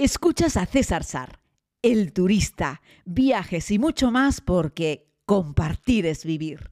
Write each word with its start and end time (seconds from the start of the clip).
Escuchas 0.00 0.56
a 0.56 0.64
César 0.64 1.02
Sar, 1.02 1.40
el 1.82 2.12
turista, 2.12 2.82
viajes 3.04 3.68
y 3.72 3.80
mucho 3.80 4.12
más 4.12 4.40
porque 4.40 5.08
compartir 5.26 6.06
es 6.06 6.24
vivir. 6.24 6.70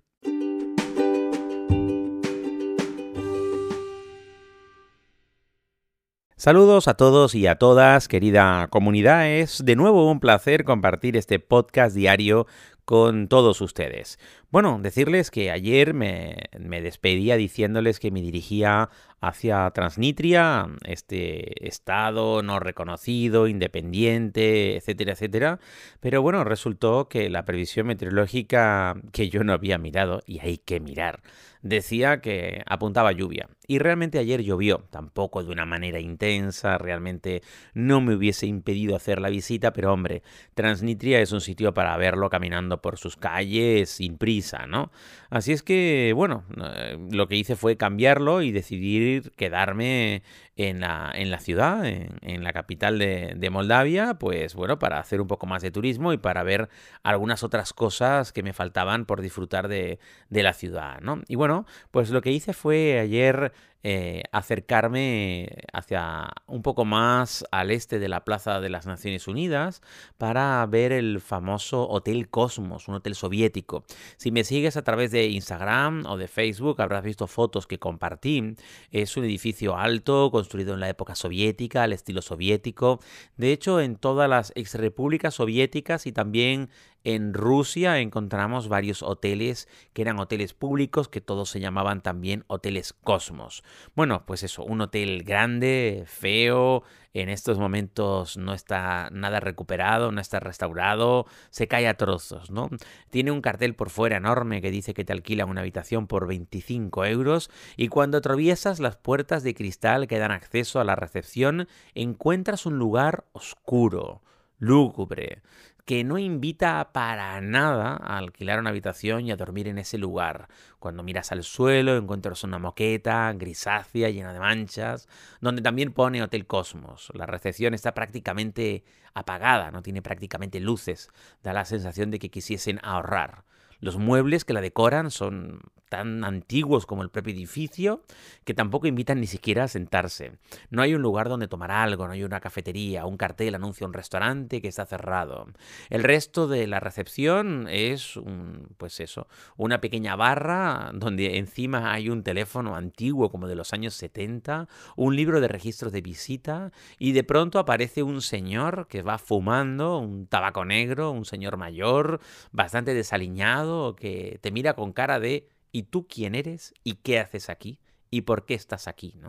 Saludos 6.36 6.86
a 6.86 6.94
todos 6.94 7.34
y 7.34 7.48
a 7.48 7.56
todas, 7.56 8.06
querida 8.06 8.68
comunidad. 8.68 9.28
Es 9.28 9.64
de 9.64 9.74
nuevo 9.74 10.08
un 10.08 10.20
placer 10.20 10.62
compartir 10.62 11.16
este 11.16 11.40
podcast 11.40 11.96
diario 11.96 12.46
con 12.86 13.26
todos 13.26 13.60
ustedes. 13.60 14.18
Bueno, 14.50 14.78
decirles 14.80 15.32
que 15.32 15.50
ayer 15.50 15.92
me, 15.92 16.36
me, 16.58 16.80
despedía 16.80 17.36
diciéndoles 17.36 17.98
que 17.98 18.12
me 18.12 18.22
dirigía 18.22 18.90
hacia 19.20 19.68
Transnistria, 19.72 20.68
este 20.84 21.66
estado 21.66 22.42
no 22.42 22.60
reconocido, 22.60 23.48
independiente, 23.48 24.76
etcétera, 24.76 25.12
etcétera. 25.12 25.58
Pero 26.00 26.22
bueno, 26.22 26.44
resultó 26.44 27.08
que 27.08 27.28
la 27.28 27.44
previsión 27.44 27.88
meteorológica 27.88 28.94
que 29.12 29.28
yo 29.28 29.42
no 29.42 29.52
había 29.52 29.78
mirado, 29.78 30.22
y 30.24 30.38
hay 30.38 30.58
que 30.58 30.78
mirar, 30.78 31.22
decía 31.62 32.20
que 32.20 32.62
apuntaba 32.66 33.12
lluvia. 33.12 33.48
Y 33.66 33.78
realmente 33.78 34.18
ayer 34.18 34.42
llovió, 34.42 34.84
tampoco 34.90 35.42
de 35.42 35.50
una 35.50 35.66
manera 35.66 35.98
intensa, 35.98 36.78
realmente 36.78 37.42
no 37.74 38.00
me 38.00 38.14
hubiese 38.14 38.46
impedido 38.46 38.94
hacer 38.94 39.20
la 39.20 39.28
visita, 39.28 39.72
pero 39.72 39.92
hombre, 39.92 40.22
Transnistria 40.54 41.20
es 41.20 41.32
un 41.32 41.40
sitio 41.40 41.74
para 41.74 41.96
verlo 41.96 42.30
caminando 42.30 42.75
por 42.80 42.98
sus 42.98 43.16
calles 43.16 43.90
sin 43.90 44.18
prisa, 44.18 44.66
¿no? 44.66 44.90
Así 45.30 45.52
es 45.52 45.62
que, 45.62 46.12
bueno, 46.14 46.44
eh, 46.62 46.98
lo 47.10 47.28
que 47.28 47.36
hice 47.36 47.56
fue 47.56 47.76
cambiarlo 47.76 48.42
y 48.42 48.52
decidir 48.52 49.32
quedarme 49.36 50.22
en 50.56 50.80
la, 50.80 51.12
en 51.14 51.30
la 51.30 51.38
ciudad, 51.38 51.84
en, 51.84 52.42
la 52.42 52.52
capital 52.52 52.98
de, 52.98 53.50
Moldavia, 53.50 54.14
pues 54.14 54.54
bueno, 54.54 54.78
para 54.78 54.98
hacer 54.98 55.20
un 55.20 55.28
poco 55.28 55.46
más 55.46 55.62
de 55.62 55.70
turismo 55.70 56.12
y 56.12 56.18
para 56.18 56.42
ver 56.42 56.68
algunas 57.02 57.42
otras 57.42 57.72
cosas 57.72 58.32
que 58.32 58.42
me 58.42 58.54
faltaban 58.54 59.04
por 59.04 59.20
disfrutar 59.20 59.68
de, 59.68 59.98
de 60.30 60.42
la 60.42 60.54
ciudad, 60.54 61.00
¿no? 61.00 61.20
Y 61.28 61.36
bueno, 61.36 61.66
pues 61.90 62.10
lo 62.10 62.22
que 62.22 62.32
hice 62.32 62.54
fue 62.54 62.98
ayer 62.98 63.52
eh, 63.88 64.24
acercarme 64.32 65.48
hacia 65.72 66.32
un 66.48 66.62
poco 66.62 66.84
más 66.84 67.44
al 67.52 67.70
este 67.70 68.00
de 68.00 68.08
la 68.08 68.24
Plaza 68.24 68.60
de 68.60 68.68
las 68.68 68.84
Naciones 68.84 69.28
Unidas 69.28 69.80
para 70.18 70.66
ver 70.66 70.90
el 70.90 71.20
famoso 71.20 71.88
Hotel 71.88 72.28
Cosmos, 72.28 72.88
un 72.88 72.96
hotel 72.96 73.14
soviético. 73.14 73.84
Si 74.16 74.32
me 74.32 74.42
sigues 74.42 74.76
a 74.76 74.82
través 74.82 75.12
de 75.12 75.28
Instagram 75.28 76.04
o 76.06 76.16
de 76.16 76.26
Facebook 76.26 76.82
habrás 76.82 77.04
visto 77.04 77.28
fotos 77.28 77.68
que 77.68 77.78
compartí. 77.78 78.56
Es 78.90 79.16
un 79.16 79.22
edificio 79.22 79.76
alto 79.76 80.32
construido 80.46 80.74
en 80.74 80.80
la 80.80 80.88
época 80.88 81.16
soviética, 81.16 81.82
al 81.82 81.92
estilo 81.92 82.22
soviético. 82.22 83.00
De 83.36 83.50
hecho, 83.50 83.80
en 83.80 83.96
todas 83.96 84.30
las 84.30 84.52
exrepúblicas 84.54 85.34
soviéticas 85.34 86.06
y 86.06 86.12
también 86.12 86.70
en 87.06 87.34
Rusia 87.34 88.00
encontramos 88.00 88.68
varios 88.68 89.04
hoteles 89.04 89.68
que 89.92 90.02
eran 90.02 90.18
hoteles 90.18 90.54
públicos 90.54 91.08
que 91.08 91.20
todos 91.20 91.48
se 91.48 91.60
llamaban 91.60 92.02
también 92.02 92.42
hoteles 92.48 92.94
Cosmos. 93.04 93.62
Bueno, 93.94 94.26
pues 94.26 94.42
eso, 94.42 94.64
un 94.64 94.80
hotel 94.80 95.22
grande, 95.22 96.02
feo, 96.08 96.82
en 97.14 97.28
estos 97.28 97.60
momentos 97.60 98.36
no 98.36 98.54
está 98.54 99.08
nada 99.12 99.38
recuperado, 99.38 100.10
no 100.10 100.20
está 100.20 100.40
restaurado, 100.40 101.26
se 101.50 101.68
cae 101.68 101.86
a 101.86 101.96
trozos, 101.96 102.50
¿no? 102.50 102.70
Tiene 103.08 103.30
un 103.30 103.40
cartel 103.40 103.76
por 103.76 103.90
fuera 103.90 104.16
enorme 104.16 104.60
que 104.60 104.72
dice 104.72 104.92
que 104.92 105.04
te 105.04 105.12
alquila 105.12 105.46
una 105.46 105.60
habitación 105.60 106.08
por 106.08 106.26
25 106.26 107.04
euros 107.04 107.52
y 107.76 107.86
cuando 107.86 108.18
atraviesas 108.18 108.80
las 108.80 108.96
puertas 108.96 109.44
de 109.44 109.54
cristal 109.54 110.08
que 110.08 110.18
dan 110.18 110.32
acceso 110.32 110.80
a 110.80 110.84
la 110.84 110.96
recepción 110.96 111.68
encuentras 111.94 112.66
un 112.66 112.80
lugar 112.80 113.26
oscuro, 113.32 114.22
lúgubre, 114.58 115.42
que 115.86 116.02
no 116.02 116.18
invita 116.18 116.92
para 116.92 117.40
nada 117.40 117.96
a 118.02 118.18
alquilar 118.18 118.58
una 118.58 118.70
habitación 118.70 119.24
y 119.24 119.30
a 119.30 119.36
dormir 119.36 119.68
en 119.68 119.78
ese 119.78 119.98
lugar. 119.98 120.48
Cuando 120.80 121.04
miras 121.04 121.30
al 121.30 121.44
suelo 121.44 121.96
encuentras 121.96 122.42
una 122.42 122.58
moqueta 122.58 123.32
grisácea 123.32 124.10
llena 124.10 124.32
de 124.32 124.40
manchas, 124.40 125.08
donde 125.40 125.62
también 125.62 125.92
pone 125.92 126.24
Hotel 126.24 126.44
Cosmos. 126.44 127.12
La 127.14 127.24
recepción 127.24 127.72
está 127.72 127.94
prácticamente 127.94 128.82
apagada, 129.14 129.70
no 129.70 129.80
tiene 129.82 130.02
prácticamente 130.02 130.58
luces, 130.58 131.08
da 131.44 131.52
la 131.52 131.64
sensación 131.64 132.10
de 132.10 132.18
que 132.18 132.30
quisiesen 132.30 132.80
ahorrar. 132.82 133.44
Los 133.78 133.96
muebles 133.96 134.44
que 134.44 134.54
la 134.54 134.60
decoran 134.60 135.12
son 135.12 135.60
tan 135.88 136.24
antiguos 136.24 136.86
como 136.86 137.02
el 137.02 137.10
propio 137.10 137.32
edificio 137.32 138.02
que 138.44 138.54
tampoco 138.54 138.86
invitan 138.86 139.20
ni 139.20 139.26
siquiera 139.26 139.64
a 139.64 139.68
sentarse. 139.68 140.32
No 140.70 140.82
hay 140.82 140.94
un 140.94 141.02
lugar 141.02 141.28
donde 141.28 141.48
tomar 141.48 141.70
algo, 141.70 142.06
no 142.06 142.12
hay 142.12 142.24
una 142.24 142.40
cafetería, 142.40 143.06
un 143.06 143.16
cartel 143.16 143.54
anuncia 143.54 143.86
un 143.86 143.92
restaurante 143.92 144.60
que 144.60 144.68
está 144.68 144.86
cerrado. 144.86 145.46
El 145.90 146.02
resto 146.02 146.48
de 146.48 146.66
la 146.66 146.80
recepción 146.80 147.66
es 147.70 148.16
un, 148.16 148.68
pues 148.76 149.00
eso, 149.00 149.28
una 149.56 149.80
pequeña 149.80 150.16
barra 150.16 150.90
donde 150.94 151.38
encima 151.38 151.92
hay 151.92 152.08
un 152.08 152.22
teléfono 152.22 152.76
antiguo 152.76 153.30
como 153.30 153.48
de 153.48 153.54
los 153.54 153.72
años 153.72 153.94
70, 153.94 154.68
un 154.96 155.16
libro 155.16 155.40
de 155.40 155.48
registros 155.48 155.92
de 155.92 156.00
visita 156.00 156.72
y 156.98 157.12
de 157.12 157.24
pronto 157.24 157.58
aparece 157.58 158.02
un 158.02 158.22
señor 158.22 158.86
que 158.88 159.02
va 159.02 159.18
fumando 159.18 159.98
un 159.98 160.26
tabaco 160.26 160.64
negro, 160.64 161.10
un 161.10 161.24
señor 161.24 161.56
mayor, 161.56 162.20
bastante 162.52 162.94
desaliñado 162.94 163.96
que 163.96 164.38
te 164.40 164.50
mira 164.50 164.74
con 164.74 164.92
cara 164.92 165.20
de 165.20 165.48
¿y 165.72 165.84
tú 165.84 166.06
quién 166.08 166.34
eres? 166.34 166.74
¿Y 166.84 166.94
qué 166.94 167.18
haces 167.18 167.50
aquí? 167.50 167.80
¿Y 168.10 168.22
por 168.22 168.46
qué 168.46 168.54
estás 168.54 168.88
aquí? 168.88 169.14
¿no? 169.18 169.28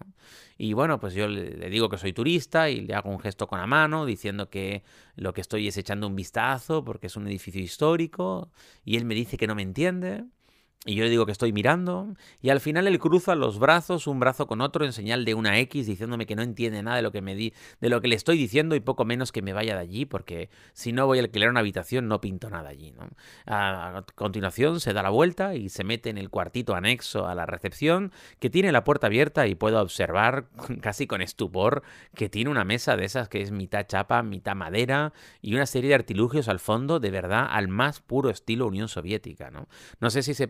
Y 0.57 0.73
bueno, 0.73 0.99
pues 0.99 1.13
yo 1.13 1.27
le 1.27 1.69
digo 1.69 1.89
que 1.89 1.97
soy 1.97 2.13
turista 2.13 2.69
y 2.69 2.81
le 2.81 2.93
hago 2.93 3.09
un 3.09 3.19
gesto 3.19 3.47
con 3.47 3.59
la 3.59 3.67
mano 3.67 4.05
diciendo 4.05 4.49
que 4.49 4.83
lo 5.15 5.33
que 5.33 5.41
estoy 5.41 5.67
es 5.67 5.77
echando 5.77 6.07
un 6.07 6.15
vistazo 6.15 6.83
porque 6.83 7.07
es 7.07 7.15
un 7.15 7.27
edificio 7.27 7.61
histórico 7.61 8.51
y 8.85 8.97
él 8.97 9.05
me 9.05 9.15
dice 9.15 9.37
que 9.37 9.47
no 9.47 9.55
me 9.55 9.63
entiende 9.63 10.25
y 10.85 10.95
yo 10.95 11.03
le 11.03 11.09
digo 11.09 11.25
que 11.25 11.31
estoy 11.31 11.51
mirando, 11.51 12.13
y 12.41 12.49
al 12.49 12.61
final 12.61 12.87
él 12.87 12.97
cruza 12.99 13.35
los 13.35 13.59
brazos, 13.59 14.07
un 14.07 14.19
brazo 14.19 14.47
con 14.47 14.61
otro, 14.61 14.85
en 14.85 14.93
señal 14.93 15.25
de 15.25 15.33
una 15.33 15.59
X, 15.59 15.85
diciéndome 15.85 16.25
que 16.25 16.35
no 16.35 16.43
entiende 16.43 16.81
nada 16.81 16.97
de 16.97 17.01
lo 17.01 17.11
que 17.11 17.21
me 17.21 17.35
di, 17.35 17.53
de 17.81 17.89
lo 17.89 17.99
que 17.99 18.07
le 18.07 18.15
estoy 18.15 18.37
diciendo 18.37 18.75
y 18.75 18.79
poco 18.79 19.03
menos 19.03 19.31
que 19.31 19.41
me 19.41 19.53
vaya 19.53 19.75
de 19.75 19.81
allí, 19.81 20.05
porque 20.05 20.49
si 20.73 20.93
no 20.93 21.05
voy 21.05 21.17
a 21.17 21.21
alquilar 21.21 21.49
una 21.49 21.59
habitación 21.59 22.07
no 22.07 22.21
pinto 22.21 22.49
nada 22.49 22.69
allí. 22.69 22.91
¿no? 22.91 23.09
A 23.47 24.05
continuación 24.15 24.79
se 24.79 24.93
da 24.93 25.03
la 25.03 25.09
vuelta 25.09 25.55
y 25.55 25.69
se 25.69 25.83
mete 25.83 26.09
en 26.09 26.17
el 26.17 26.29
cuartito 26.29 26.73
anexo 26.73 27.27
a 27.27 27.35
la 27.35 27.45
recepción, 27.45 28.13
que 28.39 28.49
tiene 28.49 28.71
la 28.71 28.83
puerta 28.85 29.07
abierta 29.07 29.47
y 29.47 29.55
puedo 29.55 29.81
observar 29.81 30.47
casi 30.81 31.05
con 31.05 31.21
estupor 31.21 31.83
que 32.15 32.29
tiene 32.29 32.49
una 32.49 32.63
mesa 32.63 32.95
de 32.95 33.03
esas 33.03 33.27
que 33.27 33.41
es 33.41 33.51
mitad 33.51 33.87
chapa, 33.87 34.23
mitad 34.23 34.55
madera 34.55 35.11
y 35.41 35.55
una 35.55 35.65
serie 35.65 35.89
de 35.89 35.95
artilugios 35.95 36.47
al 36.47 36.59
fondo, 36.59 37.01
de 37.01 37.11
verdad, 37.11 37.47
al 37.49 37.67
más 37.67 37.99
puro 37.99 38.29
estilo 38.29 38.67
Unión 38.67 38.87
Soviética. 38.87 39.51
No, 39.51 39.67
no 39.99 40.09
sé 40.09 40.23
si 40.23 40.31
ese 40.31 40.47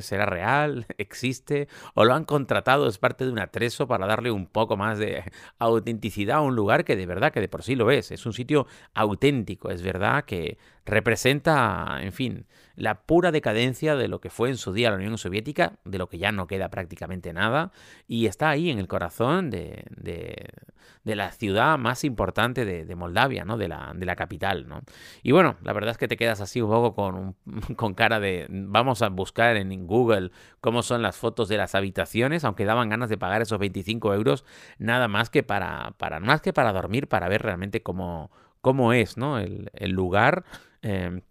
será 0.00 0.26
real, 0.26 0.86
existe, 0.98 1.68
o 1.94 2.04
lo 2.04 2.14
han 2.14 2.24
contratado, 2.24 2.88
es 2.88 2.98
parte 2.98 3.24
de 3.24 3.32
un 3.32 3.38
atrezo 3.38 3.86
para 3.86 4.06
darle 4.06 4.30
un 4.30 4.46
poco 4.46 4.76
más 4.76 4.98
de 4.98 5.24
autenticidad 5.58 6.38
a 6.38 6.40
un 6.40 6.56
lugar 6.56 6.84
que 6.84 6.96
de 6.96 7.06
verdad, 7.06 7.32
que 7.32 7.40
de 7.40 7.48
por 7.48 7.62
sí 7.62 7.74
lo 7.76 7.90
es. 7.90 8.10
Es 8.10 8.26
un 8.26 8.32
sitio 8.32 8.66
auténtico, 8.94 9.70
es 9.70 9.82
verdad 9.82 10.24
que 10.24 10.58
representa, 10.84 11.98
en 12.00 12.12
fin, 12.12 12.46
la 12.76 13.02
pura 13.02 13.30
decadencia 13.30 13.96
de 13.96 14.08
lo 14.08 14.20
que 14.20 14.30
fue 14.30 14.50
en 14.50 14.56
su 14.56 14.72
día 14.72 14.90
la 14.90 14.96
Unión 14.96 15.16
Soviética, 15.18 15.78
de 15.84 15.98
lo 15.98 16.08
que 16.08 16.18
ya 16.18 16.32
no 16.32 16.46
queda 16.46 16.68
prácticamente 16.68 17.32
nada, 17.32 17.72
y 18.06 18.26
está 18.26 18.50
ahí 18.50 18.70
en 18.70 18.78
el 18.78 18.88
corazón 18.88 19.50
de, 19.50 19.84
la 21.04 21.32
ciudad 21.32 21.78
más 21.78 22.04
importante 22.04 22.64
de, 22.64 22.94
Moldavia, 22.96 23.44
¿no? 23.44 23.56
De 23.56 23.68
la, 23.68 23.92
de 23.94 24.06
la 24.06 24.16
capital, 24.16 24.66
¿no? 24.68 24.82
Y 25.22 25.32
bueno, 25.32 25.56
la 25.62 25.72
verdad 25.72 25.90
es 25.90 25.98
que 25.98 26.08
te 26.08 26.16
quedas 26.16 26.40
así 26.40 26.60
un 26.62 26.70
poco 26.70 26.94
con, 26.94 27.36
con 27.76 27.94
cara 27.94 28.20
de, 28.20 28.46
vamos 28.48 29.02
a 29.02 29.08
buscar 29.08 29.56
en 29.56 29.86
Google 29.86 30.30
cómo 30.60 30.82
son 30.82 31.02
las 31.02 31.16
fotos 31.16 31.48
de 31.48 31.58
las 31.58 31.74
habitaciones, 31.74 32.44
aunque 32.44 32.64
daban 32.64 32.88
ganas 32.88 33.10
de 33.10 33.18
pagar 33.18 33.42
esos 33.42 33.58
25 33.58 34.14
euros, 34.14 34.44
nada 34.78 35.08
más 35.08 35.30
que 35.30 35.42
para, 35.42 35.94
para, 35.98 36.20
más 36.20 36.40
que 36.40 36.52
para 36.52 36.72
dormir, 36.72 37.08
para 37.08 37.28
ver 37.28 37.42
realmente 37.42 37.82
cómo, 37.82 38.30
cómo 38.62 38.92
es, 38.92 39.16
¿no? 39.16 39.38
El, 39.38 39.70
el 39.74 39.90
lugar 39.90 40.44
Em, 40.84 41.22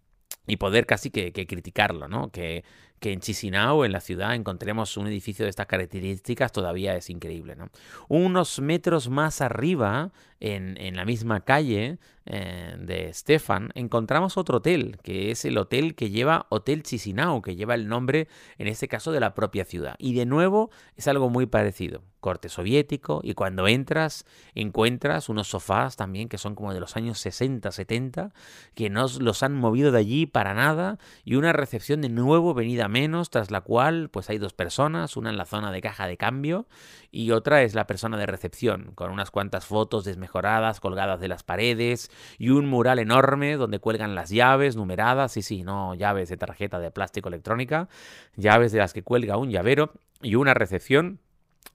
y 0.48 0.58
poder 0.58 0.86
casi 0.88 1.12
que, 1.12 1.32
criticarlo, 1.32 2.08
¿no? 2.08 2.32
Que, 2.32 2.66
que, 3.04 3.12
en 3.12 3.20
Chisinau, 3.20 3.84
en 3.84 3.92
la 3.92 4.00
ciudad, 4.00 4.34
encontremos 4.34 4.96
un 4.96 5.08
edificio 5.08 5.44
de 5.44 5.50
estas 5.50 5.66
características 5.66 6.54
todavía 6.54 6.96
es 6.96 7.10
increíble, 7.10 7.54
¿no? 7.58 7.70
Unos 8.08 8.62
metros 8.62 9.10
más 9.10 9.42
arriba, 9.42 10.14
en, 10.44 10.96
la 10.96 11.06
misma 11.06 11.42
calle, 11.42 12.00
eh, 12.26 12.76
de 12.78 13.14
Stefan, 13.14 13.72
encontramos 13.76 14.38
otro 14.38 14.58
hotel, 14.58 14.98
que 15.02 15.32
es 15.32 15.46
el 15.46 15.58
hotel 15.58 15.96
que 15.96 16.10
lleva 16.10 16.48
Hotel 16.50 16.84
Chisinau, 16.84 17.42
que 17.42 17.56
lleva 17.56 17.76
el 17.76 17.88
nombre, 17.88 18.28
en 18.58 18.68
este 18.68 18.90
caso, 18.90 19.14
de 19.14 19.22
la 19.22 19.34
propia 19.36 19.64
ciudad. 19.64 19.96
Y 20.00 20.14
de 20.14 20.26
nuevo 20.26 20.70
es 20.98 21.08
algo 21.08 21.30
muy 21.30 21.46
parecido 21.46 22.02
corte 22.20 22.48
soviético 22.48 23.20
y 23.22 23.34
cuando 23.34 23.68
entras 23.68 24.26
encuentras 24.56 25.28
unos 25.28 25.50
sofás 25.50 25.98
también 25.98 26.30
que 26.30 26.38
son 26.38 26.56
como 26.56 26.74
de 26.74 26.80
los 26.80 26.96
años 26.96 27.20
60, 27.20 27.70
70, 27.70 28.34
que 28.76 28.90
no 28.90 29.08
los 29.20 29.44
han 29.44 29.54
movido 29.54 29.92
de 29.92 30.00
allí 30.00 30.26
para 30.26 30.54
nada 30.54 31.00
y 31.26 31.36
una 31.36 31.52
recepción 31.52 32.00
de 32.00 32.08
nuevo 32.08 32.54
venida 32.54 32.88
menos, 32.88 33.30
tras 33.30 33.52
la 33.52 33.60
cual 33.60 34.10
pues 34.10 34.30
hay 34.30 34.38
dos 34.38 34.54
personas, 34.54 35.18
una 35.18 35.32
en 35.32 35.38
la 35.38 35.44
zona 35.44 35.74
de 35.74 35.82
caja 35.82 36.08
de 36.08 36.16
cambio 36.16 36.66
y 37.12 37.32
otra 37.32 37.62
es 37.62 37.76
la 37.76 37.88
persona 37.88 38.18
de 38.18 38.26
recepción, 38.26 38.94
con 38.96 39.12
unas 39.12 39.30
cuantas 39.30 39.66
fotos 39.66 40.06
desmejoradas 40.06 40.33
colgadas 40.80 41.20
de 41.20 41.28
las 41.28 41.44
paredes 41.44 42.12
y 42.38 42.50
un 42.50 42.66
mural 42.66 43.00
enorme 43.00 43.56
donde 43.56 43.80
cuelgan 43.80 44.16
las 44.16 44.30
llaves 44.30 44.76
numeradas, 44.76 45.38
y 45.38 45.42
sí, 45.42 45.64
no 45.64 45.96
llaves 45.96 46.30
de 46.30 46.38
tarjeta 46.38 46.80
de 46.80 46.92
plástico 46.92 47.30
electrónica, 47.30 47.88
llaves 48.36 48.72
de 48.72 48.80
las 48.80 48.94
que 48.94 49.04
cuelga 49.04 49.38
un 49.38 49.50
llavero 49.50 49.92
y 50.22 50.36
una 50.36 50.54
recepción 50.54 51.20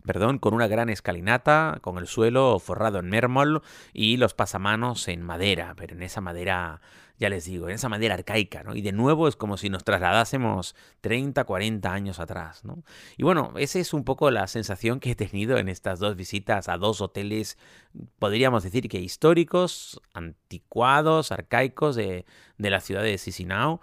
perdón, 0.04 0.38
con 0.38 0.54
una 0.54 0.68
gran 0.68 0.88
escalinata, 0.88 1.78
con 1.82 1.98
el 1.98 2.06
suelo 2.06 2.58
forrado 2.58 2.98
en 2.98 3.10
mármol 3.10 3.62
y 3.92 4.16
los 4.16 4.34
pasamanos 4.34 5.08
en 5.08 5.22
madera, 5.22 5.74
pero 5.76 5.94
en 5.94 6.02
esa 6.02 6.20
madera, 6.20 6.80
ya 7.18 7.28
les 7.28 7.44
digo, 7.44 7.68
en 7.68 7.74
esa 7.74 7.88
madera 7.88 8.14
arcaica, 8.14 8.62
¿no? 8.62 8.74
Y 8.74 8.80
de 8.80 8.92
nuevo 8.92 9.28
es 9.28 9.36
como 9.36 9.56
si 9.56 9.68
nos 9.70 9.84
trasladásemos 9.84 10.74
30, 11.00 11.44
40 11.44 11.92
años 11.92 12.20
atrás, 12.20 12.64
¿no? 12.64 12.82
Y 13.16 13.22
bueno, 13.22 13.52
esa 13.56 13.78
es 13.78 13.92
un 13.92 14.04
poco 14.04 14.30
la 14.30 14.46
sensación 14.46 15.00
que 15.00 15.10
he 15.10 15.14
tenido 15.14 15.58
en 15.58 15.68
estas 15.68 15.98
dos 15.98 16.16
visitas 16.16 16.68
a 16.68 16.78
dos 16.78 17.00
hoteles, 17.00 17.58
podríamos 18.18 18.62
decir 18.62 18.88
que 18.88 19.00
históricos, 19.00 20.00
anticuados, 20.14 21.32
arcaicos 21.32 21.96
de, 21.96 22.24
de 22.56 22.70
la 22.70 22.80
ciudad 22.80 23.02
de 23.02 23.18
Sisinau 23.18 23.80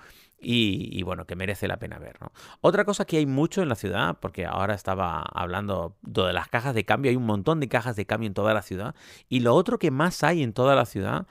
y, 0.48 1.02
bueno, 1.04 1.26
que 1.26 1.36
merece 1.36 1.68
la 1.68 1.78
pena 1.78 1.98
ver. 1.98 2.18
¿no? 2.22 2.32
Otra 2.62 2.86
cosa 2.86 3.06
que 3.06 3.18
hay 3.18 3.26
mucho 3.26 3.62
en 3.62 3.70
la 3.70 3.76
ciudad, 3.76 4.18
porque 4.20 4.46
ahora 4.46 4.76
estaba 4.76 5.22
hablando 5.22 5.96
de 6.04 6.34
las 6.34 6.48
cajas 6.50 6.76
de 6.76 6.86
cambio, 6.86 7.10
hay 7.10 7.16
un 7.16 7.26
montón 7.26 7.60
de 7.60 7.68
cajas 7.68 7.96
de 7.96 8.06
cambio 8.06 8.28
en 8.28 8.34
toda 8.34 8.54
la 8.54 8.62
ciudad, 8.62 8.96
y 9.28 9.40
lo 9.40 9.56
otro 9.56 9.80
que 9.80 9.90
más 9.90 10.24
hay 10.24 10.44
en 10.44 10.54
toda 10.54 10.76
la 10.76 10.86
ciudad 10.86 11.26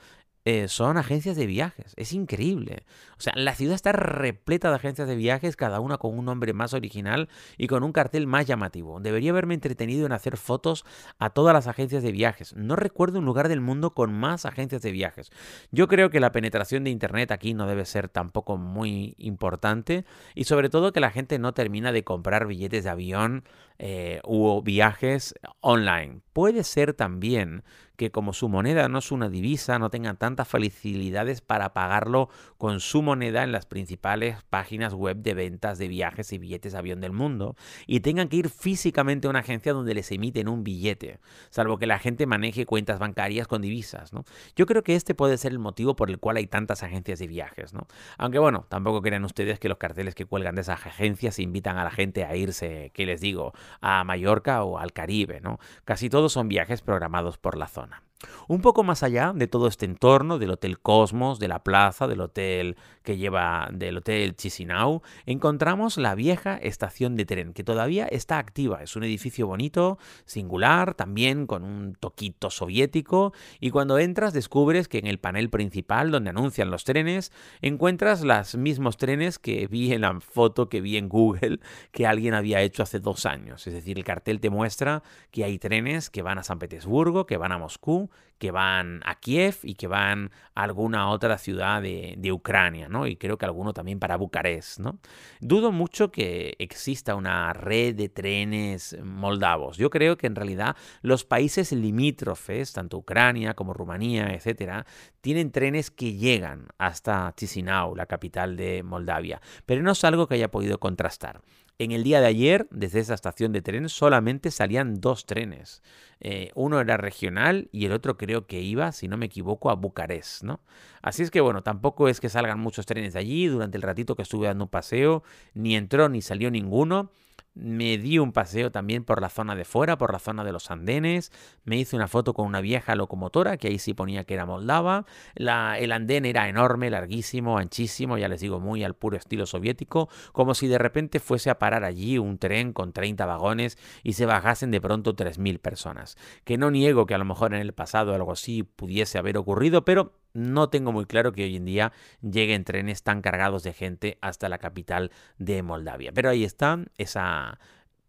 eh, 0.46 0.68
son 0.68 0.98
agencias 0.98 1.36
de 1.36 1.46
viajes. 1.46 1.94
Es 1.96 2.12
increíble. 2.12 2.84
O 3.16 3.20
sea, 3.20 3.32
la 3.34 3.54
ciudad 3.54 3.74
está 3.74 3.92
repleta 3.92 4.68
de 4.68 4.76
agencias 4.76 5.08
de 5.08 5.16
viajes, 5.16 5.56
cada 5.56 5.80
una 5.80 5.96
con 5.96 6.18
un 6.18 6.26
nombre 6.26 6.52
más 6.52 6.74
original 6.74 7.30
y 7.56 7.66
con 7.66 7.82
un 7.82 7.92
cartel 7.92 8.26
más 8.26 8.46
llamativo. 8.46 9.00
Debería 9.00 9.30
haberme 9.30 9.54
entretenido 9.54 10.04
en 10.04 10.12
hacer 10.12 10.36
fotos 10.36 10.84
a 11.18 11.30
todas 11.30 11.54
las 11.54 11.66
agencias 11.66 12.02
de 12.02 12.12
viajes. 12.12 12.54
No 12.54 12.76
recuerdo 12.76 13.20
un 13.20 13.24
lugar 13.24 13.48
del 13.48 13.62
mundo 13.62 13.94
con 13.94 14.12
más 14.12 14.44
agencias 14.44 14.82
de 14.82 14.92
viajes. 14.92 15.30
Yo 15.70 15.88
creo 15.88 16.10
que 16.10 16.20
la 16.20 16.32
penetración 16.32 16.84
de 16.84 16.90
Internet 16.90 17.30
aquí 17.30 17.54
no 17.54 17.66
debe 17.66 17.86
ser 17.86 18.08
tampoco 18.08 18.58
muy 18.58 19.14
importante 19.16 20.04
y 20.34 20.44
sobre 20.44 20.68
todo 20.68 20.92
que 20.92 21.00
la 21.00 21.10
gente 21.10 21.38
no 21.38 21.54
termina 21.54 21.90
de 21.90 22.04
comprar 22.04 22.46
billetes 22.46 22.84
de 22.84 22.90
avión 22.90 23.44
eh, 23.78 24.20
u 24.24 24.60
viajes 24.62 25.34
online. 25.60 26.20
Puede 26.32 26.64
ser 26.64 26.92
también 26.92 27.64
que 27.96 28.10
como 28.10 28.32
su 28.32 28.48
moneda 28.48 28.88
no 28.88 28.98
es 28.98 29.12
una 29.12 29.28
divisa, 29.28 29.78
no 29.78 29.90
tengan 29.90 30.16
tantas 30.16 30.48
facilidades 30.48 31.40
para 31.40 31.72
pagarlo 31.72 32.28
con 32.58 32.80
su 32.80 33.02
moneda 33.02 33.42
en 33.42 33.52
las 33.52 33.66
principales 33.66 34.38
páginas 34.50 34.94
web 34.94 35.18
de 35.18 35.34
ventas 35.34 35.78
de 35.78 35.88
viajes 35.88 36.32
y 36.32 36.38
billetes 36.38 36.74
avión 36.74 37.00
del 37.00 37.12
mundo 37.12 37.56
y 37.86 38.00
tengan 38.00 38.28
que 38.28 38.36
ir 38.36 38.48
físicamente 38.48 39.26
a 39.26 39.30
una 39.30 39.40
agencia 39.40 39.72
donde 39.72 39.94
les 39.94 40.10
emiten 40.10 40.48
un 40.48 40.64
billete, 40.64 41.20
salvo 41.50 41.78
que 41.78 41.86
la 41.86 41.98
gente 41.98 42.26
maneje 42.26 42.66
cuentas 42.66 42.98
bancarias 42.98 43.46
con 43.46 43.62
divisas, 43.62 44.12
¿no? 44.12 44.24
Yo 44.56 44.66
creo 44.66 44.82
que 44.82 44.94
este 44.94 45.14
puede 45.14 45.38
ser 45.38 45.52
el 45.52 45.58
motivo 45.58 45.96
por 45.96 46.10
el 46.10 46.18
cual 46.18 46.36
hay 46.36 46.46
tantas 46.46 46.82
agencias 46.82 47.18
de 47.18 47.26
viajes, 47.26 47.74
¿no? 47.74 47.86
Aunque 48.18 48.38
bueno, 48.38 48.66
tampoco 48.68 49.02
crean 49.02 49.24
ustedes 49.24 49.58
que 49.58 49.68
los 49.68 49.78
carteles 49.78 50.14
que 50.14 50.26
cuelgan 50.26 50.54
de 50.54 50.62
esas 50.62 50.84
agencias 50.86 51.38
invitan 51.38 51.76
a 51.76 51.84
la 51.84 51.90
gente 51.90 52.24
a 52.24 52.34
irse, 52.36 52.90
¿qué 52.94 53.06
les 53.06 53.20
digo?, 53.20 53.52
a 53.80 54.04
Mallorca 54.04 54.64
o 54.64 54.78
al 54.78 54.92
Caribe, 54.92 55.40
¿no? 55.40 55.58
Casi 55.84 56.08
todos 56.08 56.32
son 56.32 56.48
viajes 56.48 56.82
programados 56.82 57.38
por 57.38 57.56
la 57.56 57.68
zona. 57.68 57.83
persona. 57.86 58.13
Un 58.46 58.60
poco 58.60 58.84
más 58.84 59.02
allá 59.02 59.32
de 59.34 59.46
todo 59.46 59.68
este 59.68 59.86
entorno, 59.86 60.38
del 60.38 60.50
Hotel 60.50 60.78
Cosmos, 60.78 61.38
de 61.38 61.48
la 61.48 61.62
plaza, 61.62 62.06
del 62.06 62.20
hotel 62.20 62.76
que 63.02 63.16
lleva 63.16 63.68
del 63.72 63.98
Hotel 63.98 64.36
Chisinau, 64.36 65.02
encontramos 65.26 65.96
la 65.96 66.14
vieja 66.14 66.56
estación 66.56 67.16
de 67.16 67.24
tren, 67.24 67.52
que 67.52 67.64
todavía 67.64 68.06
está 68.06 68.38
activa. 68.38 68.82
Es 68.82 68.96
un 68.96 69.04
edificio 69.04 69.46
bonito, 69.46 69.98
singular, 70.24 70.94
también 70.94 71.46
con 71.46 71.64
un 71.64 71.94
toquito 71.94 72.50
soviético, 72.50 73.32
y 73.60 73.70
cuando 73.70 73.98
entras 73.98 74.32
descubres 74.32 74.88
que 74.88 74.98
en 74.98 75.06
el 75.06 75.18
panel 75.18 75.50
principal, 75.50 76.10
donde 76.10 76.30
anuncian 76.30 76.70
los 76.70 76.84
trenes, 76.84 77.32
encuentras 77.62 78.22
los 78.22 78.56
mismos 78.56 78.96
trenes 78.96 79.38
que 79.38 79.66
vi 79.66 79.92
en 79.92 80.02
la 80.02 80.20
foto 80.20 80.68
que 80.68 80.80
vi 80.80 80.96
en 80.96 81.08
Google 81.08 81.60
que 81.92 82.06
alguien 82.06 82.34
había 82.34 82.60
hecho 82.60 82.82
hace 82.82 83.00
dos 83.00 83.26
años. 83.26 83.66
Es 83.66 83.72
decir, 83.72 83.98
el 83.98 84.04
cartel 84.04 84.40
te 84.40 84.50
muestra 84.50 85.02
que 85.30 85.44
hay 85.44 85.58
trenes 85.58 86.10
que 86.10 86.22
van 86.22 86.38
a 86.38 86.42
San 86.42 86.58
Petersburgo, 86.58 87.26
que 87.26 87.36
van 87.36 87.52
a 87.52 87.58
Moscú, 87.58 88.10
que 88.38 88.50
van 88.50 89.00
a 89.04 89.14
Kiev 89.14 89.58
y 89.62 89.74
que 89.74 89.86
van 89.86 90.30
a 90.54 90.64
alguna 90.64 91.08
otra 91.08 91.38
ciudad 91.38 91.80
de, 91.80 92.32
Ucrania, 92.32 92.88
¿no? 92.88 93.06
Y 93.06 93.16
creo 93.16 93.38
que 93.38 93.46
alguno 93.46 93.72
también 93.72 94.00
para 94.00 94.16
Bucarest, 94.16 94.80
¿no? 94.80 94.98
Dudo 95.40 95.72
mucho 95.72 96.10
que 96.10 96.54
exista 96.58 97.14
una 97.14 97.52
red 97.52 97.94
de 97.94 98.08
trenes 98.08 98.98
moldavos. 99.02 99.76
Yo 99.76 99.88
creo 99.88 100.18
que 100.18 100.26
en 100.26 100.34
realidad 100.34 100.76
los 101.00 101.24
países 101.24 101.72
limítrofes, 101.72 102.72
tanto 102.72 102.98
Ucrania 102.98 103.54
como 103.54 103.72
Rumanía, 103.72 104.34
etcétera, 104.34 104.84
tienen 105.20 105.50
trenes 105.50 105.90
que 105.90 106.14
llegan 106.14 106.68
hasta 106.76 107.32
Chisinau, 107.36 107.94
la 107.94 108.06
capital 108.06 108.56
de 108.56 108.82
Moldavia, 108.82 109.40
pero 109.64 109.82
no 109.82 109.92
es 109.92 110.04
algo 110.04 110.26
que 110.26 110.34
haya 110.34 110.50
podido 110.50 110.78
contrastar. 110.78 111.40
En 111.78 111.90
el 111.90 112.04
día 112.04 112.20
de 112.20 112.28
ayer, 112.28 112.68
desde 112.70 113.00
esa 113.00 113.14
estación 113.14 113.50
de 113.52 113.60
tren, 113.60 113.88
solamente 113.88 114.52
salían 114.52 115.00
dos 115.00 115.26
trenes. 115.26 115.82
Eh, 116.20 116.52
uno 116.54 116.80
era 116.80 116.96
regional 116.96 117.68
y 117.72 117.86
el 117.86 117.92
otro 117.92 118.16
creo 118.16 118.46
que 118.46 118.60
iba, 118.60 118.92
si 118.92 119.08
no 119.08 119.16
me 119.16 119.26
equivoco, 119.26 119.70
a 119.70 119.74
Bucarest, 119.74 120.44
¿no? 120.44 120.60
Así 121.02 121.24
es 121.24 121.32
que 121.32 121.40
bueno, 121.40 121.64
tampoco 121.64 122.08
es 122.08 122.20
que 122.20 122.28
salgan 122.28 122.60
muchos 122.60 122.86
trenes 122.86 123.14
de 123.14 123.18
allí. 123.18 123.46
Durante 123.48 123.76
el 123.76 123.82
ratito 123.82 124.14
que 124.14 124.22
estuve 124.22 124.46
dando 124.46 124.64
un 124.64 124.70
paseo, 124.70 125.24
ni 125.54 125.74
entró 125.74 126.08
ni 126.08 126.22
salió 126.22 126.48
ninguno. 126.48 127.10
Me 127.54 127.98
di 127.98 128.18
un 128.18 128.32
paseo 128.32 128.72
también 128.72 129.04
por 129.04 129.20
la 129.20 129.28
zona 129.28 129.54
de 129.54 129.64
fuera, 129.64 129.96
por 129.96 130.12
la 130.12 130.18
zona 130.18 130.42
de 130.42 130.50
los 130.50 130.72
andenes. 130.72 131.30
Me 131.62 131.76
hice 131.76 131.94
una 131.94 132.08
foto 132.08 132.34
con 132.34 132.46
una 132.46 132.60
vieja 132.60 132.96
locomotora, 132.96 133.56
que 133.58 133.68
ahí 133.68 133.78
sí 133.78 133.94
ponía 133.94 134.24
que 134.24 134.34
era 134.34 134.44
moldava. 134.44 135.06
La, 135.36 135.78
el 135.78 135.92
andén 135.92 136.24
era 136.24 136.48
enorme, 136.48 136.90
larguísimo, 136.90 137.56
anchísimo, 137.58 138.18
ya 138.18 138.28
les 138.28 138.40
digo, 138.40 138.58
muy 138.58 138.82
al 138.82 138.94
puro 138.94 139.16
estilo 139.16 139.46
soviético, 139.46 140.08
como 140.32 140.54
si 140.54 140.66
de 140.66 140.78
repente 140.78 141.20
fuese 141.20 141.48
a 141.48 141.60
parar 141.60 141.84
allí 141.84 142.18
un 142.18 142.38
tren 142.38 142.72
con 142.72 142.92
30 142.92 143.24
vagones 143.24 143.78
y 144.02 144.14
se 144.14 144.26
bajasen 144.26 144.72
de 144.72 144.80
pronto 144.80 145.14
3.000 145.14 145.60
personas. 145.60 146.16
Que 146.42 146.58
no 146.58 146.72
niego 146.72 147.06
que 147.06 147.14
a 147.14 147.18
lo 147.18 147.24
mejor 147.24 147.54
en 147.54 147.60
el 147.60 147.72
pasado 147.72 148.14
algo 148.14 148.32
así 148.32 148.64
pudiese 148.64 149.18
haber 149.18 149.38
ocurrido, 149.38 149.84
pero 149.84 150.23
no 150.34 150.68
tengo 150.68 150.92
muy 150.92 151.06
claro 151.06 151.32
que 151.32 151.44
hoy 151.44 151.56
en 151.56 151.64
día 151.64 151.92
lleguen 152.20 152.64
trenes 152.64 153.02
tan 153.02 153.22
cargados 153.22 153.62
de 153.62 153.72
gente 153.72 154.18
hasta 154.20 154.48
la 154.48 154.58
capital 154.58 155.10
de 155.38 155.62
Moldavia. 155.62 156.12
Pero 156.12 156.28
ahí 156.28 156.44
está 156.44 156.78
esa 156.98 157.58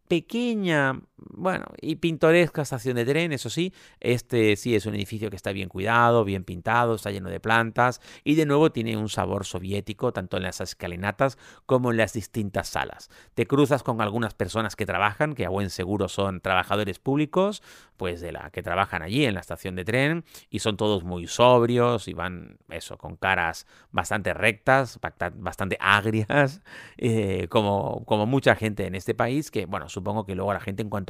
pequeña, 0.07 1.01
bueno, 1.17 1.65
y 1.81 1.95
pintoresca 1.95 2.61
estación 2.61 2.95
de 2.97 3.05
tren, 3.05 3.31
eso 3.31 3.49
sí. 3.49 3.73
Este 3.99 4.55
sí 4.55 4.75
es 4.75 4.85
un 4.85 4.95
edificio 4.95 5.29
que 5.29 5.35
está 5.35 5.51
bien 5.51 5.69
cuidado, 5.69 6.25
bien 6.25 6.43
pintado, 6.43 6.95
está 6.95 7.11
lleno 7.11 7.29
de 7.29 7.39
plantas 7.39 8.01
y 8.23 8.35
de 8.35 8.45
nuevo 8.45 8.71
tiene 8.71 8.97
un 8.97 9.09
sabor 9.09 9.45
soviético 9.45 10.11
tanto 10.11 10.37
en 10.37 10.43
las 10.43 10.59
escalinatas 10.61 11.37
como 11.65 11.91
en 11.91 11.97
las 11.97 12.13
distintas 12.13 12.67
salas. 12.67 13.09
Te 13.33 13.47
cruzas 13.47 13.83
con 13.83 14.01
algunas 14.01 14.33
personas 14.33 14.75
que 14.75 14.85
trabajan, 14.85 15.35
que 15.35 15.45
a 15.45 15.49
buen 15.49 15.69
seguro 15.69 16.09
son 16.09 16.41
trabajadores 16.41 16.99
públicos, 16.99 17.63
pues 17.97 18.19
de 18.21 18.31
la 18.31 18.49
que 18.51 18.63
trabajan 18.63 19.01
allí 19.01 19.25
en 19.25 19.35
la 19.35 19.39
estación 19.39 19.75
de 19.75 19.85
tren 19.85 20.25
y 20.49 20.59
son 20.59 20.77
todos 20.77 21.03
muy 21.03 21.27
sobrios 21.27 22.07
y 22.07 22.13
van 22.13 22.57
eso 22.69 22.97
con 22.97 23.15
caras 23.15 23.67
bastante 23.91 24.33
rectas, 24.33 24.99
bastante 25.35 25.77
agrias, 25.79 26.61
eh, 26.97 27.47
como, 27.49 28.03
como 28.05 28.25
mucha 28.25 28.55
gente 28.55 28.85
en 28.85 28.95
este 28.95 29.13
país 29.13 29.51
que, 29.51 29.65
bueno, 29.65 29.89
supongo 29.89 30.25
que 30.25 30.35
luego 30.35 30.53
la 30.53 30.59
gente 30.59 30.81
en 30.81 30.89
cuanto, 30.89 31.04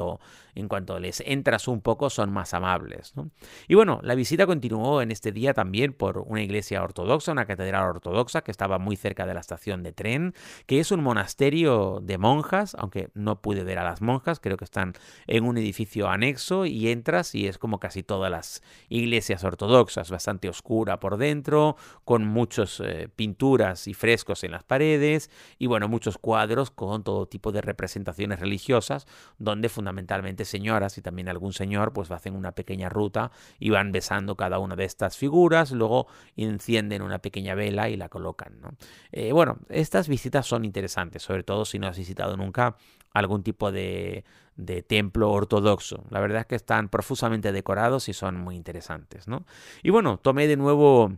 en 0.54 0.68
cuanto 0.68 0.98
les 0.98 1.20
entras 1.20 1.68
un 1.68 1.80
poco 1.80 2.10
son 2.10 2.32
más 2.32 2.54
amables. 2.54 3.14
Y 3.68 3.74
bueno, 3.74 4.00
la 4.02 4.14
visita 4.14 4.46
continuó 4.46 5.02
en 5.02 5.10
este 5.10 5.30
día 5.30 5.54
también 5.54 5.92
por 5.92 6.18
una 6.18 6.42
iglesia 6.42 6.82
ortodoxa, 6.82 7.32
una 7.32 7.46
catedral 7.46 7.88
ortodoxa 7.88 8.42
que 8.42 8.50
estaba 8.50 8.78
muy 8.78 8.96
cerca 8.96 9.26
de 9.26 9.34
la 9.34 9.40
estación 9.40 9.82
de 9.82 9.92
tren, 9.92 10.34
que 10.66 10.80
es 10.80 10.90
un 10.90 11.02
monasterio 11.02 12.00
de 12.02 12.18
monjas, 12.18 12.74
aunque 12.78 13.10
no 13.14 13.40
pude 13.42 13.64
ver 13.64 13.78
a 13.78 13.84
las 13.84 14.00
monjas, 14.00 14.40
creo 14.40 14.56
que 14.56 14.64
están 14.64 14.94
en 15.26 15.44
un 15.44 15.58
edificio 15.58 16.08
anexo 16.08 16.66
y 16.66 16.88
entras 16.88 17.34
y 17.34 17.46
es 17.46 17.58
como 17.58 17.78
casi 17.78 18.02
todas 18.02 18.30
las 18.30 18.62
iglesias 18.88 19.44
ortodoxas, 19.44 20.10
bastante 20.10 20.48
oscura 20.48 21.00
por 21.00 21.18
dentro, 21.18 21.76
con 22.04 22.26
muchas 22.26 22.80
eh, 22.80 23.08
pinturas 23.14 23.86
y 23.88 23.94
frescos 23.94 24.42
en 24.44 24.52
las 24.52 24.64
paredes 24.64 25.30
y 25.58 25.66
bueno, 25.66 25.88
muchos 25.88 26.18
cuadros 26.18 26.70
con 26.70 27.04
todo 27.04 27.26
tipo 27.26 27.52
de 27.52 27.60
representaciones 27.60 28.40
religiosas 28.40 29.06
donde 29.38 29.68
fundamentalmente 29.68 29.85
fundamentalmente 29.86 30.44
señoras 30.44 30.98
y 30.98 31.00
también 31.00 31.28
algún 31.28 31.52
señor, 31.52 31.92
pues 31.92 32.10
hacen 32.10 32.34
una 32.34 32.50
pequeña 32.50 32.88
ruta 32.88 33.30
y 33.60 33.70
van 33.70 33.92
besando 33.92 34.34
cada 34.34 34.58
una 34.58 34.74
de 34.74 34.84
estas 34.84 35.16
figuras, 35.16 35.70
luego 35.70 36.08
encienden 36.36 37.02
una 37.02 37.20
pequeña 37.20 37.54
vela 37.54 37.88
y 37.88 37.96
la 37.96 38.08
colocan. 38.08 38.58
Eh, 39.12 39.30
bueno, 39.30 39.58
estas 39.68 40.08
visitas 40.08 40.44
son 40.44 40.64
interesantes, 40.64 41.22
sobre 41.22 41.44
todo 41.44 41.64
si 41.64 41.78
no 41.78 41.86
has 41.86 41.96
visitado 41.96 42.36
nunca 42.36 42.76
algún 43.12 43.44
tipo 43.44 43.70
de, 43.70 44.24
de 44.56 44.82
templo 44.82 45.30
ortodoxo. 45.30 46.02
La 46.10 46.18
verdad 46.18 46.40
es 46.40 46.46
que 46.46 46.56
están 46.56 46.88
profusamente 46.88 47.52
decorados 47.52 48.08
y 48.08 48.12
son 48.12 48.36
muy 48.36 48.56
interesantes. 48.56 49.28
¿no? 49.28 49.46
Y 49.84 49.90
bueno, 49.90 50.18
tomé 50.18 50.48
de 50.48 50.56
nuevo 50.56 51.12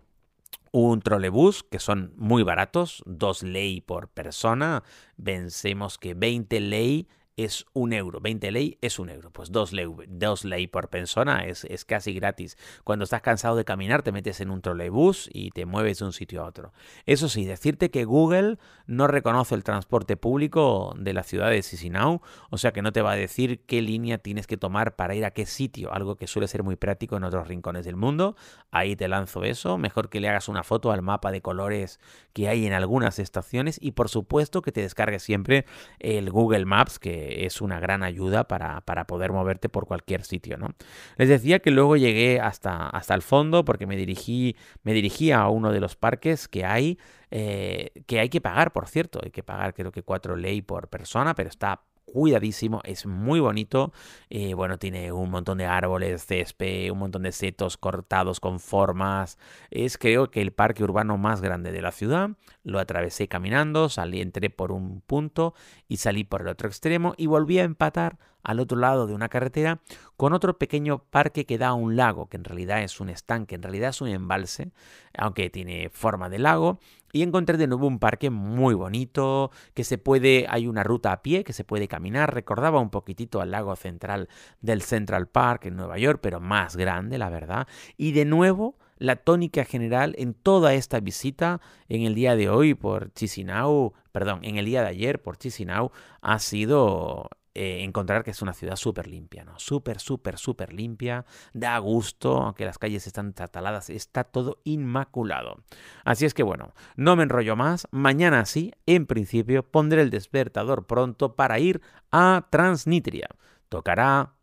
un 0.72 1.00
trolebús 1.00 1.62
que 1.62 1.78
son 1.78 2.12
muy 2.16 2.42
baratos, 2.42 3.02
dos 3.06 3.42
ley 3.42 3.80
por 3.80 4.08
persona. 4.08 4.82
Vencemos 5.16 5.96
que 5.96 6.12
20 6.12 6.60
ley 6.60 7.08
es 7.38 7.66
un 7.72 7.92
euro. 7.92 8.20
20 8.20 8.50
ley 8.50 8.78
es 8.82 8.98
un 8.98 9.10
euro. 9.10 9.30
Pues 9.30 9.52
dos 9.52 9.72
ley, 9.72 9.86
dos 10.08 10.44
por 10.70 10.88
persona 10.88 11.46
es, 11.46 11.64
es, 11.64 11.84
casi 11.84 12.12
gratis. 12.12 12.58
Cuando 12.82 13.04
estás 13.04 13.22
cansado 13.22 13.54
de 13.54 13.64
caminar, 13.64 14.02
te 14.02 14.10
metes 14.10 14.40
en 14.40 14.50
un 14.50 14.60
trolebús 14.60 15.30
y 15.32 15.50
te 15.52 15.64
mueves 15.64 16.00
de 16.00 16.06
un 16.06 16.12
sitio 16.12 16.42
a 16.42 16.46
otro. 16.46 16.72
Eso 17.06 17.28
sí, 17.28 17.44
decirte 17.44 17.90
que 17.90 18.04
Google 18.04 18.58
no 18.86 19.06
reconoce 19.06 19.54
el 19.54 19.62
transporte 19.62 20.16
público 20.16 20.94
de 20.98 21.12
la 21.12 21.22
ciudad 21.22 21.50
de 21.50 21.62
Sisinau, 21.62 22.20
o 22.50 22.58
sea 22.58 22.72
que 22.72 22.82
no 22.82 22.92
te 22.92 23.02
va 23.02 23.12
a 23.12 23.16
decir 23.16 23.60
qué 23.66 23.82
línea 23.82 24.18
tienes 24.18 24.48
que 24.48 24.56
tomar 24.56 24.96
para 24.96 25.14
ir 25.14 25.24
a 25.24 25.30
qué 25.30 25.46
sitio, 25.46 25.92
algo 25.92 26.16
que 26.16 26.26
suele 26.26 26.48
ser 26.48 26.64
muy 26.64 26.74
práctico 26.74 27.16
en 27.16 27.22
otros 27.22 27.46
rincones 27.46 27.84
del 27.84 27.96
mundo. 27.96 28.34
Ahí 28.72 28.96
te 28.96 29.06
lanzo 29.06 29.44
eso. 29.44 29.78
Mejor 29.78 30.08
que 30.08 30.20
le 30.20 30.28
hagas 30.28 30.48
una 30.48 30.64
foto 30.64 30.90
al 30.90 31.02
mapa 31.02 31.30
de 31.30 31.40
colores 31.40 32.00
que 32.32 32.48
hay 32.48 32.66
en 32.66 32.72
algunas 32.72 33.20
estaciones 33.20 33.78
y 33.80 33.92
por 33.92 34.08
supuesto 34.08 34.60
que 34.62 34.72
te 34.72 34.80
descargues 34.80 35.22
siempre 35.22 35.66
el 36.00 36.30
Google 36.30 36.64
Maps 36.64 36.98
que 36.98 37.27
es 37.28 37.60
una 37.60 37.80
gran 37.80 38.02
ayuda 38.02 38.48
para, 38.48 38.82
poder 39.06 39.32
moverte 39.32 39.68
por 39.68 39.86
cualquier 39.86 40.24
sitio, 40.24 40.56
¿no? 40.56 40.74
Les 41.16 41.28
decía 41.28 41.60
que 41.60 41.70
luego 41.70 41.96
llegué 41.96 42.40
hasta, 42.40 42.88
hasta 42.88 43.14
el 43.14 43.22
fondo 43.22 43.64
porque 43.64 43.86
me 43.86 43.96
dirigí, 43.96 44.56
me 44.82 44.92
a 45.32 45.48
uno 45.48 45.72
de 45.72 45.80
los 45.80 45.96
parques 45.96 46.48
que 46.48 46.64
hay, 46.64 46.98
eh, 47.30 47.90
que 48.06 48.20
hay 48.20 48.28
que 48.28 48.40
pagar, 48.40 48.72
por 48.72 48.88
cierto, 48.88 49.20
hay 49.22 49.30
que 49.30 49.42
pagar 49.42 49.74
creo 49.74 49.92
que 49.92 50.02
cuatro 50.02 50.36
ley 50.36 50.62
por 50.62 50.88
persona, 50.88 51.34
pero 51.34 51.48
está 51.48 51.82
cuidadísimo, 52.12 52.80
es 52.84 53.06
muy 53.06 53.40
bonito. 53.40 53.92
Eh, 54.30 54.54
bueno, 54.54 54.78
tiene 54.78 55.12
un 55.12 55.30
montón 55.30 55.58
de 55.58 55.66
árboles, 55.66 56.24
césped, 56.26 56.90
un 56.90 56.98
montón 56.98 57.22
de 57.22 57.32
setos 57.32 57.76
cortados 57.76 58.40
con 58.40 58.60
formas. 58.60 59.38
Es 59.70 59.98
creo 59.98 60.30
que 60.30 60.40
el 60.40 60.52
parque 60.52 60.84
urbano 60.84 61.18
más 61.18 61.40
grande 61.40 61.72
de 61.72 61.82
la 61.82 61.92
ciudad. 61.92 62.30
Lo 62.64 62.78
atravesé 62.78 63.28
caminando, 63.28 63.88
salí, 63.88 64.20
entré 64.20 64.50
por 64.50 64.72
un 64.72 65.00
punto 65.00 65.54
y 65.86 65.98
salí 65.98 66.24
por 66.24 66.42
el 66.42 66.48
otro 66.48 66.68
extremo 66.68 67.14
y 67.16 67.26
volví 67.26 67.58
a 67.58 67.64
empatar 67.64 68.18
al 68.42 68.60
otro 68.60 68.78
lado 68.78 69.06
de 69.06 69.14
una 69.14 69.28
carretera 69.28 69.80
con 70.16 70.32
otro 70.32 70.58
pequeño 70.58 71.04
parque 71.10 71.44
que 71.44 71.58
da 71.58 71.68
a 71.68 71.74
un 71.74 71.96
lago, 71.96 72.28
que 72.28 72.36
en 72.36 72.44
realidad 72.44 72.82
es 72.82 73.00
un 73.00 73.08
estanque, 73.08 73.56
en 73.56 73.62
realidad 73.62 73.90
es 73.90 74.00
un 74.00 74.08
embalse, 74.08 74.72
aunque 75.16 75.50
tiene 75.50 75.90
forma 75.90 76.28
de 76.28 76.38
lago 76.38 76.80
y 77.12 77.22
encontré 77.22 77.56
de 77.56 77.66
nuevo 77.66 77.86
un 77.86 77.98
parque 77.98 78.30
muy 78.30 78.74
bonito, 78.74 79.50
que 79.74 79.84
se 79.84 79.98
puede, 79.98 80.46
hay 80.48 80.66
una 80.66 80.82
ruta 80.82 81.12
a 81.12 81.22
pie 81.22 81.44
que 81.44 81.52
se 81.52 81.64
puede 81.64 81.88
caminar, 81.88 82.34
recordaba 82.34 82.80
un 82.80 82.90
poquitito 82.90 83.40
al 83.40 83.50
lago 83.50 83.74
central 83.76 84.28
del 84.60 84.82
Central 84.82 85.28
Park 85.28 85.66
en 85.66 85.76
Nueva 85.76 85.98
York, 85.98 86.20
pero 86.22 86.40
más 86.40 86.76
grande, 86.76 87.18
la 87.18 87.30
verdad. 87.30 87.66
Y 87.96 88.12
de 88.12 88.24
nuevo, 88.24 88.76
la 88.98 89.16
tónica 89.16 89.64
general 89.64 90.14
en 90.18 90.34
toda 90.34 90.74
esta 90.74 91.00
visita 91.00 91.60
en 91.88 92.02
el 92.02 92.14
día 92.14 92.36
de 92.36 92.48
hoy 92.48 92.74
por 92.74 93.12
Chisinau, 93.14 93.94
perdón, 94.12 94.40
en 94.42 94.56
el 94.56 94.66
día 94.66 94.82
de 94.82 94.88
ayer 94.88 95.22
por 95.22 95.38
Chisinau 95.38 95.92
ha 96.20 96.38
sido 96.38 97.30
eh, 97.60 97.82
encontrar 97.82 98.22
que 98.22 98.30
es 98.30 98.40
una 98.40 98.54
ciudad 98.54 98.76
súper 98.76 99.08
limpia, 99.08 99.44
¿no? 99.44 99.58
Súper, 99.58 99.98
súper, 99.98 100.38
súper 100.38 100.72
limpia, 100.72 101.24
da 101.52 101.76
gusto, 101.78 102.36
aunque 102.36 102.64
las 102.64 102.78
calles 102.78 103.08
están 103.08 103.32
tataladas, 103.32 103.90
está 103.90 104.22
todo 104.22 104.60
inmaculado. 104.62 105.64
Así 106.04 106.24
es 106.24 106.34
que 106.34 106.44
bueno, 106.44 106.72
no 106.94 107.16
me 107.16 107.24
enrollo 107.24 107.56
más, 107.56 107.88
mañana 107.90 108.44
sí, 108.44 108.70
en 108.86 109.06
principio, 109.06 109.64
pondré 109.64 110.02
el 110.02 110.10
despertador 110.10 110.86
pronto 110.86 111.34
para 111.34 111.58
ir 111.58 111.80
a 112.12 112.46
Transnistria. 112.48 113.28
Tocará 113.68 114.34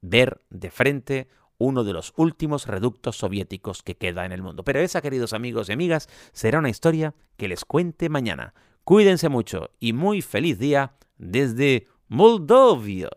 ver 0.00 0.42
de 0.50 0.72
frente 0.72 1.28
uno 1.58 1.84
de 1.84 1.92
los 1.92 2.12
últimos 2.16 2.66
reductos 2.66 3.18
soviéticos 3.18 3.84
que 3.84 3.96
queda 3.96 4.26
en 4.26 4.32
el 4.32 4.42
mundo. 4.42 4.64
Pero 4.64 4.80
esa, 4.80 5.00
queridos 5.00 5.32
amigos 5.32 5.68
y 5.68 5.74
amigas, 5.74 6.08
será 6.32 6.58
una 6.58 6.70
historia 6.70 7.14
que 7.36 7.46
les 7.46 7.64
cuente 7.64 8.08
mañana. 8.08 8.52
Cuídense 8.82 9.28
mucho 9.28 9.70
y 9.78 9.92
muy 9.92 10.22
feliz 10.22 10.58
día 10.58 10.96
desde 11.18 11.86
Moldóvia. 12.08 13.08